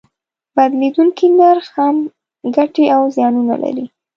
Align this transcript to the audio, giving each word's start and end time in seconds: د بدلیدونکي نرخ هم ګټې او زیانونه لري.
د 0.03 0.03
بدلیدونکي 0.55 1.25
نرخ 1.39 1.67
هم 1.77 1.95
ګټې 2.55 2.85
او 2.95 3.01
زیانونه 3.15 3.55
لري. 3.63 3.85